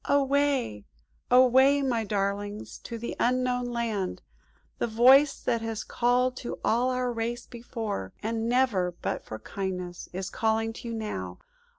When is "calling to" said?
10.31-10.87